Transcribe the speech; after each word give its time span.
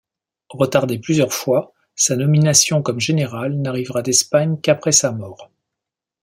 Retardé 0.49 0.97
plusieurs 0.97 1.31
fois, 1.31 1.73
sa 1.93 2.15
nomination 2.15 2.81
comme 2.81 2.99
général 2.99 3.59
n'arrivera 3.61 4.01
d'Espagne 4.01 4.57
qu'après 4.59 4.93
sa 4.93 5.11
mort. 5.11 5.51